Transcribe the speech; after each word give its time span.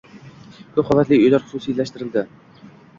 Koʻp 0.77 0.89
qavatli 0.89 1.21
uylar 1.27 1.47
xususiylashtirildi. 1.53 2.29